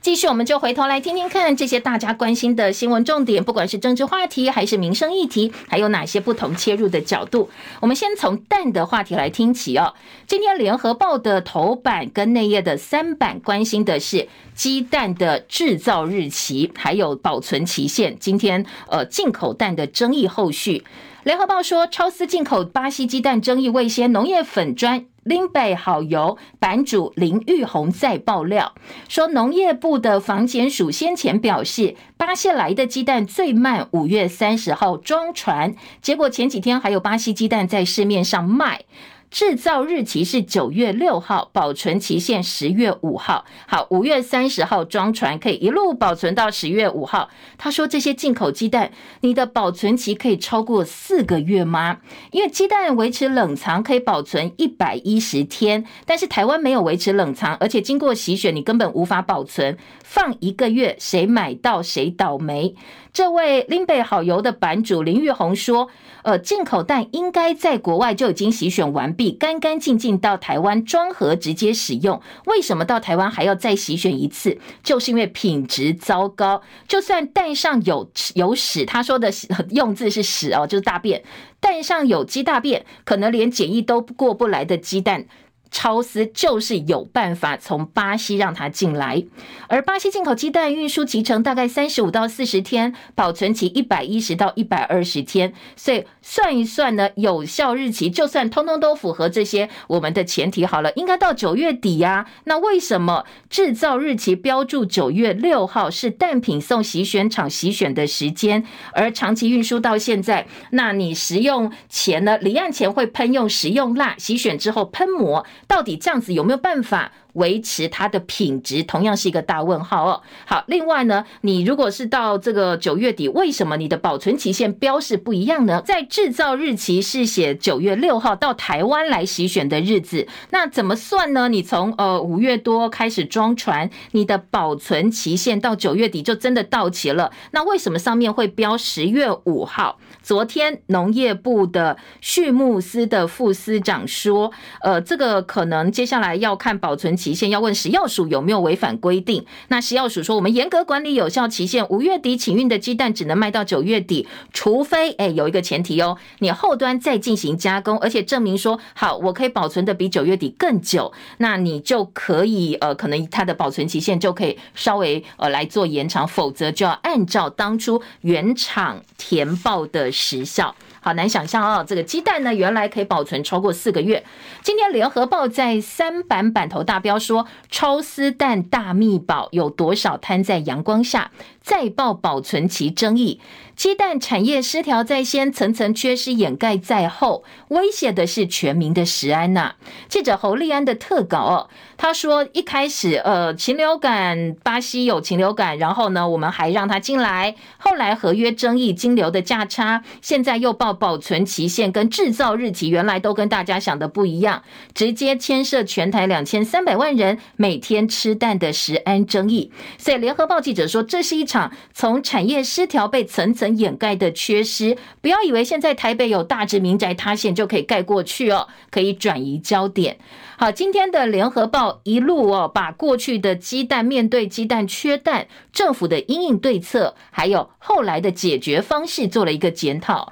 [0.00, 7.50] 继续，我们就回头来听听看这些大家关心的新闻重点，不管是政治话题还是民生议题，还有哪些不同切入的角度。
[7.80, 9.92] 我们先从蛋的话题来听起哦。
[10.26, 18.18] 今天联合报的头版跟内页的三版关心的是鸡蛋的制造日期，还有保存期限。
[18.18, 20.82] 今天呃，进口蛋的争议后续。
[21.22, 25.04] 联合报说，超私进口巴西鸡蛋争议未歇，农业粉专。
[25.22, 28.74] 林北好油版主林玉红再爆料
[29.06, 38.84] 说，农业部的房检署先前表示，巴西来的鸡蛋最慢五月三十号装船，结果前几天还有巴西鸡蛋在市面上卖。
[39.30, 43.44] 制造日期是九月六号，保存期限十月五号。
[43.66, 47.30] 好，五月三十号装船，可以一路保存到十月五号。
[47.56, 48.90] 他说，这些进口鸡蛋，
[49.20, 51.98] 你的保存期可以超过四个月吗？
[52.32, 59.78] 因为鸡蛋维持冷藏可以保存一百一十天，但是台湾没有维持冷藏，而且经过洗选，你根本无法保存。
[60.02, 62.74] 放一个月，谁买到谁倒霉。
[63.12, 65.88] 这位林北好油的版主林玉红说
[66.22, 72.20] ：“呃，进口蛋应该在国外就已经洗选完毕，干干净净到台湾装盒直接使用。
[72.46, 74.58] 为什么到台湾还要再洗选一次？
[74.84, 76.62] 就是因为品质糟糕。
[76.86, 79.30] 就算蛋上有有屎，他说的
[79.70, 81.22] 用字是屎哦，就是大便。
[81.58, 85.26] 蛋上有鸡大便，可能连检疫都过不来的鸡蛋。”
[85.70, 89.22] 超丝就是有办法从巴西让它进来，
[89.68, 102.26] 而巴西进口鸡蛋运输期程大概三十五到四十天，保存期一百一十到一百二十天，所以算一算呢，有效日期就算通通都符合这些我们的前提好了，应该到九月底呀。
[102.44, 115.46] 那为什么制造日期标注九月六号是蛋品送洗选厂洗选的时间，而长期运输到现在，那你食用前呢，离岸前会喷用食用蜡，洗选之后喷膜。
[115.70, 120.20] 到底这样子有没有办法维持它的品质，同样是一个大问号哦。
[120.44, 125.80] 好，另外呢，你如果是到这个九月底，为什么你的保存期限标示不一样呢？
[125.86, 131.48] 在制造日期是写九月六号到台湾来洗选的日子，那怎么算呢？
[131.48, 137.30] 你从呃五月多开始装船，你的保存期限到九月底就真的到期了。
[137.52, 140.00] 那为什么上面会标十月五号？
[140.22, 144.52] 昨天农业部的畜牧司的副司长说，
[144.82, 149.44] 呃，这个可能接下来要看保存期限，要问食药署有没有违反规定。
[149.68, 170.09] 那食药署说，我们严格管理有效期限，五月底请运的鸡蛋只能卖到九月底，除非哎有一个前提哦，你后端再进行加工，而且证明说好，我可以保存的比九月底更久，那你就可以呃，可能它的保存期限就可以稍微呃来做延长，否则就要按照当初原厂填报的。
[170.10, 171.82] 时效好难想象啊！
[171.82, 174.22] 这个鸡蛋呢，原来可以保存超过四个月。
[174.62, 181.30] 今天联合报在三版版头大标说，超丝蛋大秘宝有多少摊在阳光下？
[181.62, 183.40] 再报保存期争议，
[183.76, 189.74] 鸡蛋产业失调在先，层层缺失掩盖在后，威胁的是全民的食安呐、
[190.08, 204.62] 记者侯立安的特稿哦，他说一开始呃禽流感，巴西有禽流感，然后呢我们还让他进来，后来合约争议，金流的价差，现在又报保存期限跟制造日期，原来都跟大家想的不一样，
[204.94, 209.70] 直接牵涉全台两千三百万人每天吃蛋的食安争议。
[209.98, 211.72] 所以联合报记者说，这是一场。
[211.92, 220.18] 从产业失调被层层掩盖的缺失，不要以为现在台北有大直民宅塌陷就可以盖过去哦，可以转移焦点。
[220.56, 230.30] 好，今天的联合报一路哦，把过去的鸡蛋面对鸡蛋缺蛋，政府的因应对策，还有后来的解决方式做了一个检讨。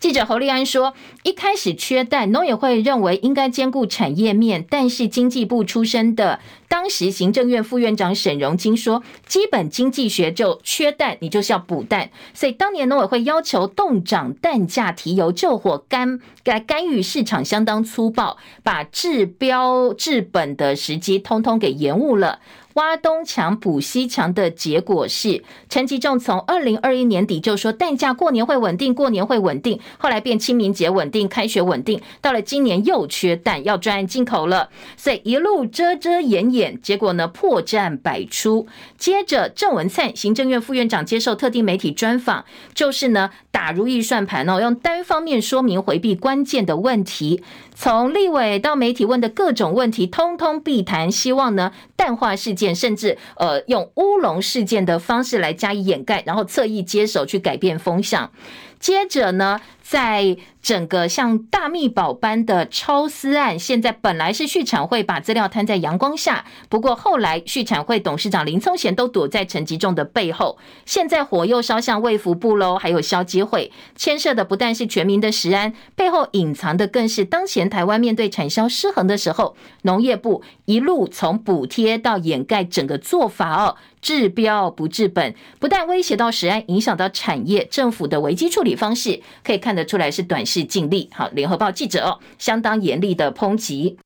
[0.00, 22.40] 记者侯立安说，一开始缺蛋，农委会认为应该兼顾产业面，但是经济部出身的当时行政院副院长沈荣金说，基本经济学就缺蛋，你就是要补蛋，所以当年农委会要求冻涨蛋价提油救火，干干干预市场相当粗暴，把治标治本的时机通通给延误了。
[22.74, 38.66] 挖东墙补西墙的结果是，陈吉仲从二零二一年底就说蛋价过年会稳定，过年会稳定，后来变清明节稳定，开学稳定，到了今年又缺蛋，要专案进口了，所以一路遮遮掩掩，结果呢破绽百出。
[38.98, 42.44] 接着郑文灿行政院副院长接受特定媒体专访，
[42.74, 47.42] 就是呢打如意算盘哦，用单方面说明回避关键的问题。
[47.76, 58.30] 从立委到媒体问的各种问题，通通避谈，希望呢淡化事件，甚至呃用乌龙事件的方式来加以掩盖，然后侧翼接手去改变风向。
[58.84, 83.76] 接着呢，在整个像大秘宝般的超私案，现在本来是畜产会把资料摊在阳光下，不过后来畜产会董事长林聪贤都躲在陈吉仲的背后，现在火又烧向卫福部喽，还有消基会，牵涉的不但是全民的食安，背后隐藏的更是当前台湾面对产销失衡的时候，农业部一路从补贴到掩盖整个做法哦。
[84.04, 91.08] 治标不治本，不但威胁到食安，影响到产业，政府的危机处理方式可以看得出来是短视尽力。
[91.14, 93.96] 好，联合报记者，相当严厉的抨击。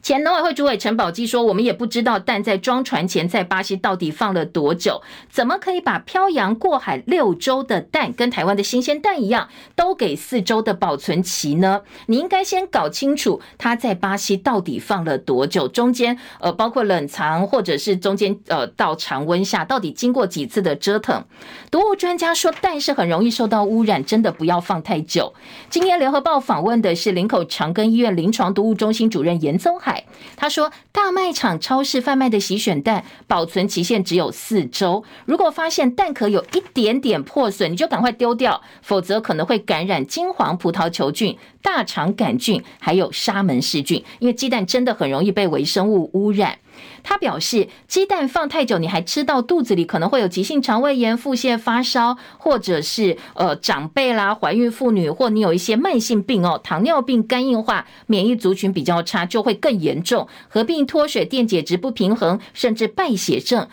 [0.00, 11.82] 前农委会主委陈宝基说：“我们也不知道蛋在装船前在巴西到底放了多久，怎么可以把漂洋过海六周的蛋跟台湾的新鲜蛋一样，都给四周的保存期呢？
[12.06, 21.24] 你应该先搞清楚它在巴西到底放了多久，中间呃包括冷藏或者是中间呃到常温下，到底经过几次的折腾。
[21.70, 25.34] 毒物专家说蛋是很容易受到污染，真的不要放太久。
[25.68, 29.87] 今天联合报访问的是林口长庚医院临床毒物中心主任严宗海。”
[30.36, 46.58] 他说，大卖场、超市贩卖的洗选蛋保存期限只有四周，如果发现蛋壳有一点点破损，你就赶快丢掉，否则可能会感染金黄葡萄球菌、大肠杆菌，还有沙门氏菌，因为鸡蛋真的很容易被微生物污染。
[47.02, 63.68] 他表示，鸡蛋放太久，你还吃到肚子里，可能会有急性肠胃炎、腹泻、发烧，或者是呃长辈啦、怀孕妇女，或你有一些慢性病哦，糖尿病、肝硬化，免疫族群比较差，就会更严重，合并脱水、电解质不平衡，甚至败血症。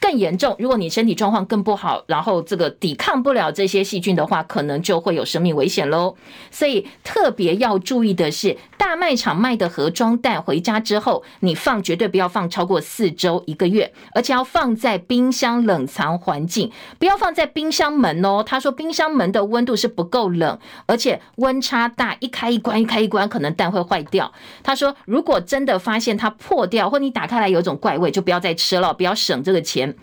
[0.00, 6.14] 更严重，如果你身体状况更不好，然后这个抵抗不了这些细菌的话，可能就会有生命危险喽。
[6.50, 18.42] 所以特别要注意的是，大卖场卖的盒装蛋回家之后，你放绝对不要放超过四周一个月，而且要放在冰箱冷藏环境，不要放在冰箱门哦。
[18.46, 24.32] 他说冰箱门的温度是不够冷，而且温差大，一开一关一开一关，可能蛋会坏掉。
[24.62, 29.87] 他说如果真的发现它破掉，或你打开来有种怪味，就不要再吃了，不要省这个钱。
[29.88, 29.94] 嗯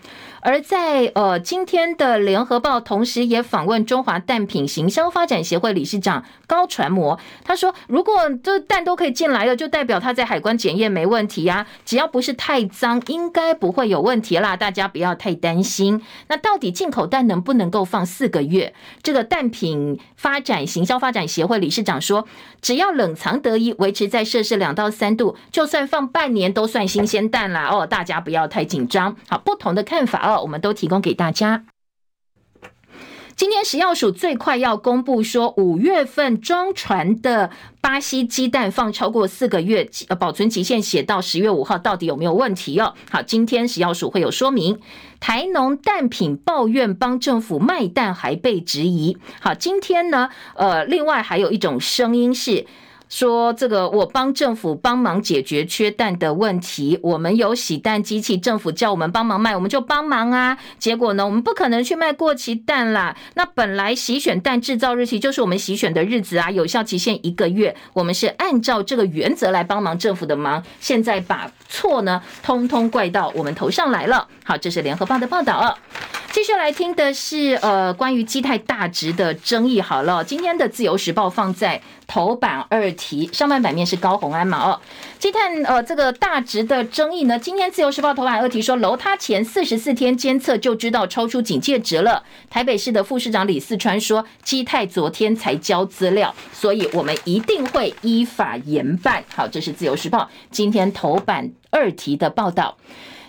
[0.46, 14.56] 而在呃今天的联合报，同时也访问中华蛋品行销发展协会理事长高传模，他说：“如果这蛋都可以进来了，就代表他在海关检验没问题呀，只要不是太脏，应该不会有问题啦。
[14.56, 16.00] 大家不要太担心。
[16.28, 18.72] 那到底进口蛋能不能够放四个月？
[19.02, 22.24] 这个蛋品发展行销发展协会理事长说，
[22.62, 27.68] 只要冷藏得宜，维持在摄氏两到三度，就算放半年都算新鲜蛋啦。
[27.72, 29.16] 哦，大家不要太紧张。
[29.28, 31.64] 好，不同的看法哦，我们都提供给大家。
[33.34, 37.50] 今天食药署最快要公布说，五月份装船的
[37.82, 42.94] 巴西鸡蛋放超过四个月，保存期限写到十月五号，到底有没有问题哦？
[43.10, 44.80] 好，今天食药署会有说明。
[45.20, 49.18] 台农蛋品抱怨帮政府卖蛋还被质疑。
[49.40, 52.66] 好，今天呢，呃，另外还有一种声音是。
[53.08, 56.98] 说这个，我帮政府帮忙解决缺蛋的问题。
[57.02, 60.58] 我们有洗蛋机器，政府叫我们帮忙卖，我们就帮忙啊。
[60.78, 63.16] 结果呢，我们不可能去卖过期蛋啦。
[63.34, 67.74] 那本来洗选蛋制造日期就是我们洗选的日子啊，有效期限一个月。
[67.92, 70.62] 我们是按照这个原则来帮忙政府的忙。
[70.80, 74.26] 现在把错呢，通通怪到我们头上来了。
[74.44, 75.78] 好，这是联合报的报道啊。
[76.32, 79.80] 继续来听的是呃，关于基泰大值的争议。
[79.80, 84.58] 好了，今天的自由时报放在头版二题，上半版面是高虹安嘛？
[84.58, 84.80] 哦，
[85.18, 92.22] 基泰呃这个大值的争议呢，今天自由时报头版二题说，楼塌前四十四天监测就知道超出警戒值了。
[92.48, 99.24] 台北市的副市长李四川说，基泰昨天才交资料，所以我们一定会依法严办。
[99.34, 102.76] 好，这是自由时报今天头版二题的报道。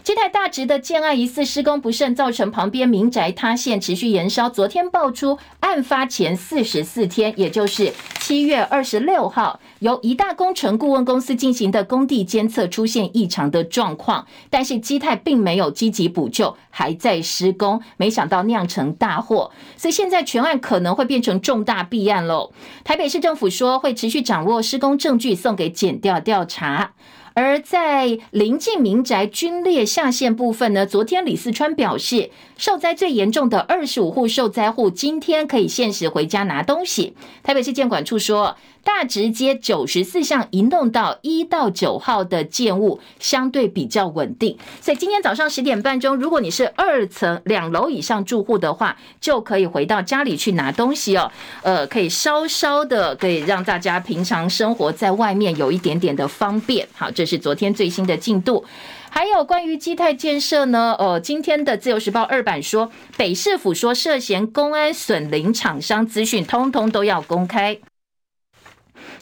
[0.07, 4.49] 基泰大直的建案疑似施工不慎，造成旁边民宅塌陷，持续延烧。
[4.49, 7.91] 昨天爆出案发前四十四天，也就是
[8.21, 22.53] 七月二十六号，由一大工程顾问公司进行的工地监测出现异常的状况，但是基泰并没有积极补救，还在施工，没想到酿成大祸，所以现在全案可能会变成重大弊案喽。
[22.85, 26.93] 台北市政府说会持续掌握施工证据，送给检调调查。
[27.37, 37.15] 而在临近民宅均列下线部分呢，昨天李四川表示，受灾最严重的二十五户受灾户今天可以限时回家拿东西。
[37.43, 38.57] 台北市建管处说，
[38.87, 51.29] 大直街九十四巷一弄到一到九号的建物相对比较稳定，所以今天早上十点半钟，如果你是二层两楼以上住户的话，就可以回到家里去拿东西哦。
[51.63, 56.87] 呃，可以稍稍的可以让大家平常生活在外面有一点点的方便。
[56.95, 58.63] 好，这是昨天最新的进度。
[59.09, 60.95] 还有关于基泰建设呢？
[60.97, 67.77] 呃，今天的自由时报二版说，北市府说涉嫌公安损邻厂商资讯，通通都要公开。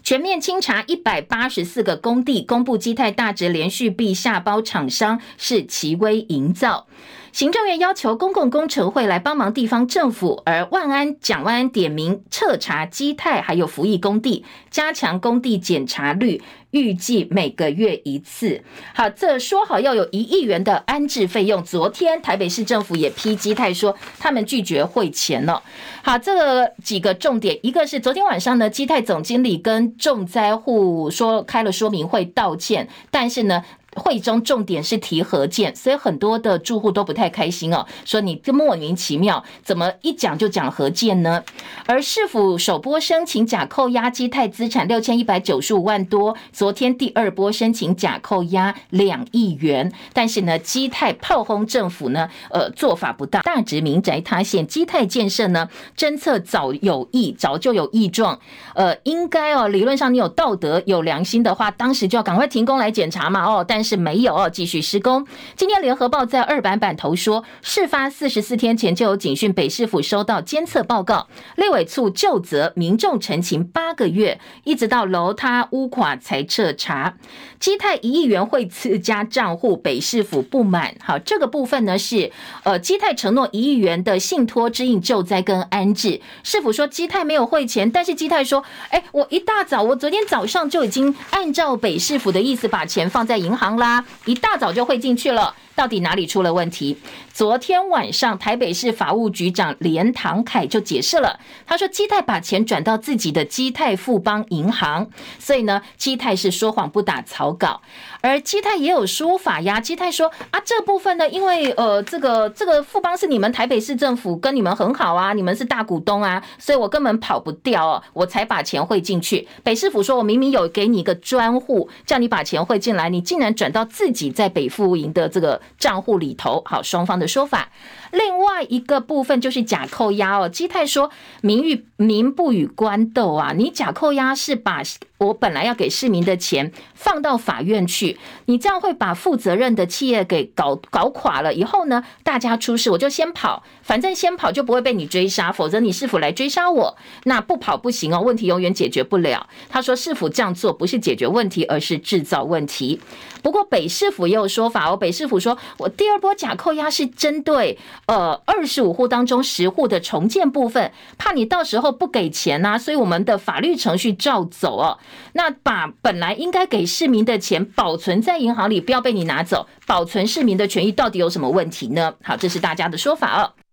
[0.04, 6.88] 全面清查一百八十四个工地，公布基泰大直连续壁下包厂商是奇威营造。
[7.36, 18.64] 行政院要求公共工程会来帮忙地方政府，而万安蒋万安点名彻查基泰还有服役工地，加强工地检查率，预计每个月一次。
[18.94, 25.62] 好，这说好要有一亿元的安置费用，昨天台北市政府也批基泰说他们拒绝汇钱了。
[26.04, 33.62] 好，这个几个重点，一个是昨天晚上呢，基泰总经理跟重灾户说开了说明会道歉，但是呢。
[33.96, 41.44] 会中重点是提合建，所以很多的住户都不太开心哦，说你这莫名其妙，怎么一讲就讲合建呢？
[41.86, 58.40] 而市府首波申请假扣押基泰资产六千一百九十五万多，昨天第二波申请假扣押两亿元，但是呢，基泰炮轰政府呢，呃，做法不当，大直民宅塌陷，基泰建设呢，侦测早有异，早就有异状，
[58.74, 65.26] 呃，应该哦，理论上你有道德有良心的话，当时就要赶快停工来检查嘛，哦，但是没有继续施工。
[65.56, 77.14] 今天联合报在二版版头说，事发四十四天前就有警讯，北市府收到监测报告，立委处就责，民众陈情八个月，一直到楼塌屋垮才彻查。
[77.60, 80.96] 基泰一亿元汇自家账户，北市府不满。
[81.04, 82.32] 好，这个部分呢是
[82.64, 95.54] 呃，基泰承诺一亿元的信托支应救灾跟安置，市府说基泰没有汇钱，但是基泰说，哎，我一大早，我昨天早上就已经按照北市府的意思把钱放在银行啦，一大早就会进去了。
[95.76, 96.98] 到底哪里出了问题？
[97.34, 107.82] 昨天晚上，台北市法务局长连唐凯就解释了，他说基泰把钱转到自己的基泰富邦银行，所以呢，基泰是说谎不打草稿。
[108.22, 119.46] 而基泰也有说法呀，基泰说啊，这部分呢，因为呃，这个这个富邦是你们台北市政府跟你们很好啊，你们是大股东啊，所以我根本跑不掉哦，我才把钱汇进去。
[119.62, 125.62] 北市府说我明明有给你一个专户，叫你把钱汇进来，你竟然转到自己在北富营的这个。
[125.78, 127.70] 账户里头，好，双方的说法。
[128.16, 131.12] 另外一个部分就是假扣押哦，基泰说
[131.42, 134.82] 民与民不与官斗啊，你假扣押是把
[135.18, 141.54] 我本来要给市民的钱放到法院去，你这样会把负责任的企业给搞搞垮了。
[141.54, 149.48] 以后呢，大家出事我就先跑，反正先跑就不会被你追杀，否则你市府来追杀我，那不跑不行哦，问题永远解决不了。
[149.70, 153.02] 他说市府这样做不是解决问题，而是制造问题。
[153.42, 157.78] 不过北市府也有说法哦，北市府说我第二波假扣押是针对。
[158.08, 165.00] 呃，二十五户当中十户的重建部分，怕你到时候不给钱呐、所以我们的法律程序照走哦。
[165.34, 172.14] 那把本来应该给市民的钱保存在银行里，不要被你拿走，保存市民的权益到底有什么问题呢？
[172.22, 173.65] 好，这是大家的说法哦。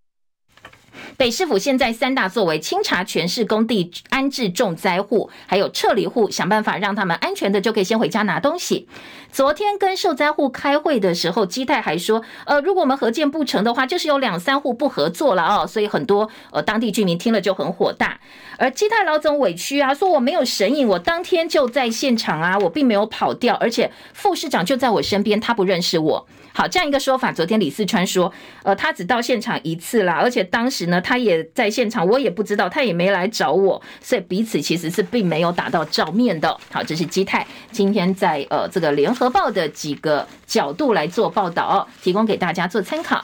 [1.17, 8.89] 北市府现在三大作为：清查全市工地安置重灾户，还有撤离户，想办法让他们安全的就可以先回家拿东西。
[9.31, 18.19] 昨天跟受灾户开会的时候，基泰还说，呃，如果我们合建不成的话，就是有两三户不合作了哦，所以很多呃当地居民听了就很火大。
[18.59, 26.27] 而基泰老总委屈啊，说我没有神隐，我当天就在现场啊，我并没有跑掉，而且副市长就在我身边，他不认识我。
[26.55, 28.31] 好，这样一个说法，昨天李四川说，
[28.63, 36.57] 呃，他只到现场一次啦，而且当时呢，他也在现场，我也不知道，他也没来找我，所以彼此其实是并没有打到照面的。
[36.71, 43.23] 好，这是基泰今天在呃这个联合报的几个角度来做报道，提供给大家做参考。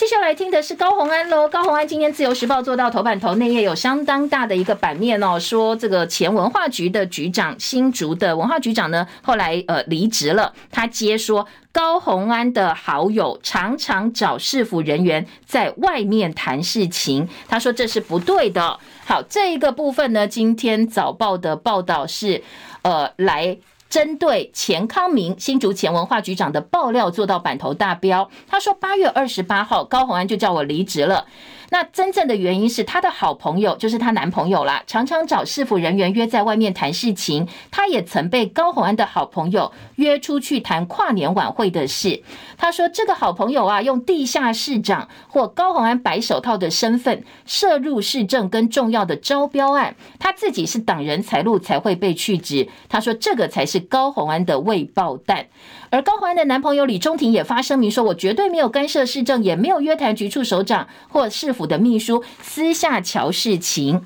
[0.00, 1.46] 接下来听的是高虹安喽。
[1.46, 10.54] 高虹安今天自由时报做到头版头，内页有相当大的一个版面哦，说这个前文化局的局长新竹的文化局长呢，后来呃离职了。
[10.70, 18.80] 他接说高虹安的好友常常找市府人员在外面谈事情，他说这是不对的。
[19.04, 22.42] 好，这一个部分呢，今天早报的报道是
[22.80, 23.58] 呃来。
[23.90, 31.26] 针对钱康明新竹前文化局长的爆料做到版头大标，他说八月二十八号高虹安就叫我离职了。
[31.70, 37.48] 那真正的原因是她的好朋友，就是她男朋友啦，常常找市府人员约在外面谈事情。
[37.70, 42.22] 她也曾被高虹安的好朋友约出去谈跨年晚会的事。
[42.58, 52.68] 她说这个好朋友啊，用地下市长或高虹安白手套的身份涉入市政跟重要的招标案，她自己是挡人财路才会被去职。
[52.88, 55.46] 她说这个才是高虹安的未爆弹。
[55.90, 64.02] 而高虹安的男朋友李中庭也发声明说：“我绝对没有干涉市政，也没有约谈局处首长或市府的秘书私下瞧事情。”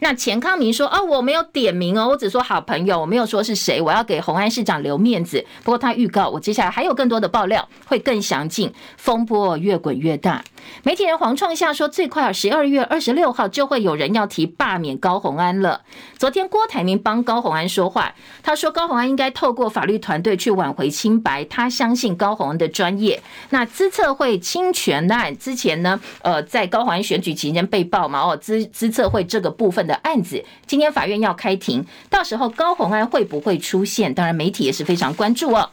[0.00, 3.80] 那钱康明说：“哦，我没有点名哦，我只说好朋友，我没有说是谁。
[3.80, 5.44] 我要给虹安市长留面子。
[5.64, 8.72] 不过他预告，我接下来还有更多的爆料，会更详尽。
[8.96, 10.42] 风波越滚越大。
[10.82, 15.82] 媒体人黄创夏说，最快十二月二十六号就会有人要提罢免高虹安了。
[16.18, 23.22] 昨天郭台铭帮高虹安说话，他说高虹安应该透过法律团队去挽回清白，他相信高虹安的专业。
[23.50, 34.12] 那资策会侵权案之前呢，呃，在高虹安选举期间被爆嘛，哦，资资策会这个部部分。”的案子，今天法院要开庭，到时候高红安会不会出现？
[34.12, 35.70] 当然，媒体也是非常关注哦。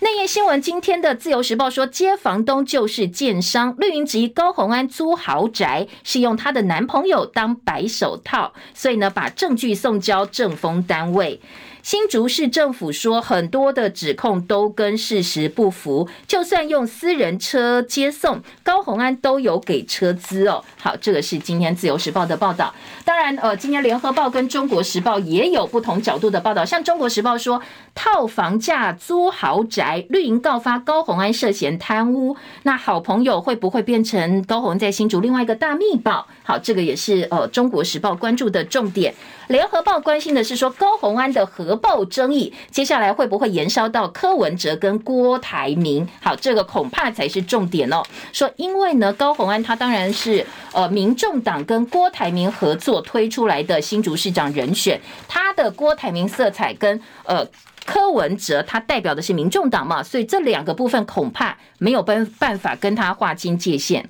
[0.00, 11.40] 内页新闻，今天的自由时报说，接房东就是建商，绿云集高红安租豪宅是用她的男朋友当白手套，所以呢，把证据送交政风单位。
[11.86, 16.08] 新竹市政府说，很多的指控都跟事实不符。
[16.26, 20.64] 就算用私人车接送，高虹安都有给车资哦。
[20.80, 22.74] 好，这个是今天自由时报的报道。
[23.04, 26.64] 当然，呃，今天联合报跟中国时报也有不同角度的报道。
[26.64, 27.62] 像中国时报说，
[27.94, 32.36] 套房价租豪宅，绿营告发高虹安涉嫌贪污。
[32.64, 36.26] 那好朋友会不会变成高虹安在新竹另外一个大密报？
[36.42, 39.14] 好，这个也是呃中国时报关注的重点。
[39.48, 46.06] 联合报关心的是说，高虹安的核爆争议，接下来会不会延烧到柯文哲跟郭台铭？
[46.20, 48.02] 好，这个恐怕才是重点哦。
[48.32, 57.46] 说因为呢，高虹安他当然是呃民众党跟郭台铭合作推出来的新竹市长人选，他的郭台铭色彩跟呃
[57.84, 64.08] 柯文哲他代表的是民众党嘛，所以这两个部分恐怕没有办办法跟他划清界限。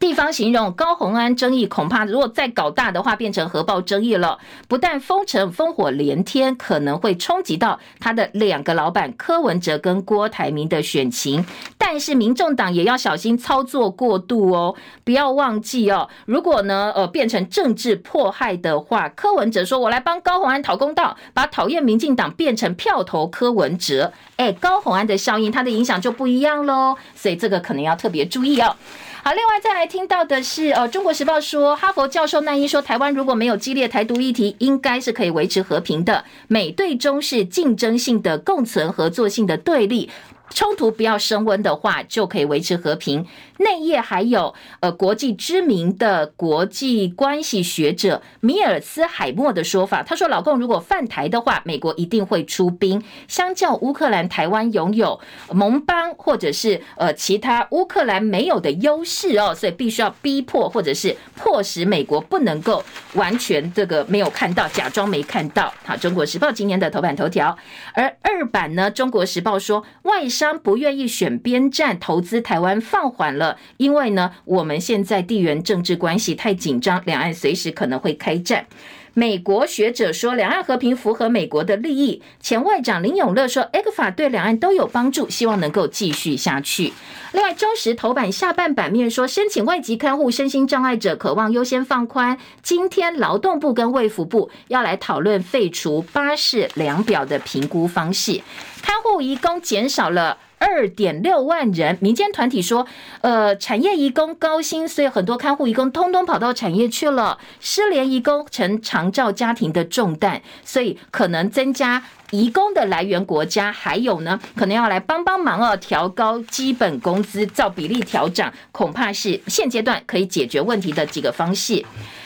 [0.00, 4.38] 地方形容高虹安争议，恐怕如果再搞大的话，变成核爆争议了。
[4.66, 11.44] 不但封城烽火连天，可能会冲击到他的两个老板柯文哲跟郭台铭的选情。
[11.76, 14.74] 但是民众党也要小心操作过度哦，
[15.04, 16.08] 不要忘记哦。
[16.24, 26.96] 如果呢，呃，变成政治迫害的话，柯文哲说：“我来帮高虹安讨公道，把讨厌民进党变成票投柯文哲。”哎，高虹安的效应，它的影响就不一样喽。
[27.14, 28.74] 所以这个可能要特别注意哦。
[29.22, 36.24] 好，另外再来听到的是，呃，《中国时报》说，哈佛教授奈伊说，台湾如果没有激烈台独议题，应该是可以维持和平的。
[36.48, 40.08] 美对中是竞争性的共存、合作性的对立。
[40.52, 43.26] 冲突不要升温的话，就可以维持和平。
[43.60, 53.02] 内页还有呃国际知名的国际关系学者米尔斯海默的说法，他说：“老共如果犯台的话，美国一定会出兵。
[53.28, 55.20] 相较乌克兰，台湾拥有
[55.52, 62.82] 盟邦或者是呃其他乌克兰没有的优势哦，所以必须要逼迫或者是迫使美国不能够
[63.14, 67.54] 完全这个没有看到，假装没看到。”好，《中国时报》今天的头版头条，
[67.92, 70.30] 而二版呢，《中国时报》说外。
[70.30, 78.66] 商不愿意选边站投资台湾放缓了，因为呢，我们现在地缘政治关系太紧张，两岸随时可能会开战。
[79.12, 82.22] 美国学者说，两岸和平符合美国的利益。
[82.40, 86.92] 前外长林永乐说，ECFA 对两岸都有帮助，希望能够继续下去。
[87.32, 92.38] 另外，中时头版下半版面说，申请外籍看护身心障碍者渴望优先放宽。
[92.62, 98.40] 今天劳动部跟卫福部要来讨论废除巴士量表的评估方式。
[98.80, 102.86] 看护移工减少了二点六万人，民间团体说，
[103.22, 107.38] 呃，产业移工高薪，所以很多看护移工通通跑到产业去了。
[107.60, 121.82] 失联移工成长照家庭的重担，所以可能增加移工的来源国家，还有呢，可能要来帮帮忙哦，调高基本工资，照比例调涨，恐怕是现阶段可以解决问题的几个方式。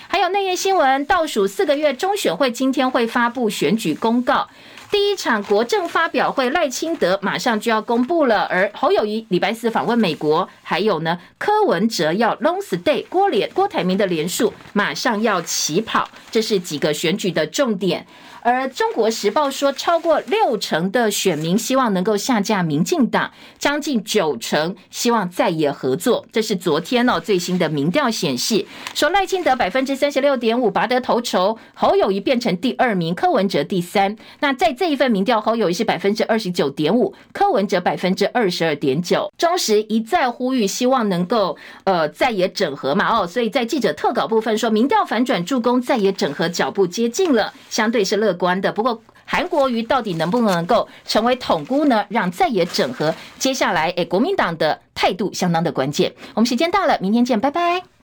[0.08, 4.48] 还有内页新闻，倒数四个月，中选会今天会发布选举公告。
[4.94, 18.06] 第一场国政发表会，赖清德马上就要公布了，而侯友谊礼拜四访问美国，还有呢，柯文哲要 long stay，郭连郭台铭的连署马上要起跑，这是几个选举的重点。
[18.44, 26.26] 而中国时报说，超过六成的选民希望能够下架民进党，将近九成希望在野合作。
[26.30, 34.14] 这是昨天哦最新的民调显示，说赖清德百分之三十六点五拔得头筹，侯友谊变成第二名，柯文哲第三。
[34.40, 39.32] 那在这一份民调，侯友谊是百分之二十九点五，柯文哲百分之二十二点九。
[39.38, 48.33] 中时一再呼吁，希望能够呃在野整合嘛哦，所以在记者特稿部分说，民调反转助攻在野整合脚步接近了，相对是乐。
[48.34, 52.04] 关的，不过韩国瑜到底能不能够成为统姑呢？
[52.08, 56.12] 让再也整合，接下来诶，国民党的态度相当的关键。
[56.34, 57.93] 我们时间到了，明天见，拜拜。